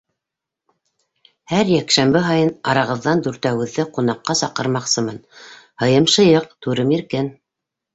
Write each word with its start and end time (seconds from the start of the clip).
Һәр 1.53 1.69
йәкшәмбе 1.75 2.23
һайын 2.29 2.51
арағыҙҙан 2.73 3.23
дүртәүегеҙҙе 3.29 3.89
ҡунаҡҡа 4.01 4.41
саҡырмаҡсымын, 4.43 5.25
һыйым 5.87 6.13
шыйыҡ, 6.19 6.55
түрем 6.67 7.01
иркен. 7.03 7.37